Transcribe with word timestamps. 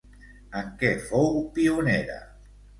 En 0.61 0.71
què 0.79 0.91
fou 1.11 1.31
pionera? 1.59 2.21